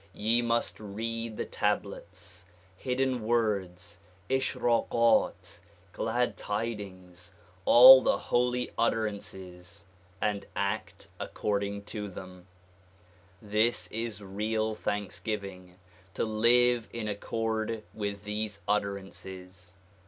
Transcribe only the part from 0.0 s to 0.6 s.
Ye